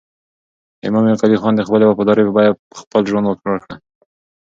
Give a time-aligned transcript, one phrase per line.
[0.87, 3.75] امام قلي خان د خپلې وفادارۍ بیه په خپل ژوند ورکړه.